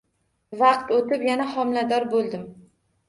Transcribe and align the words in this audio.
Vaqt 0.61 0.89
o`tib, 0.95 1.13
yana 1.27 1.47
homilador 1.53 2.09
bo`ldim 2.15 2.49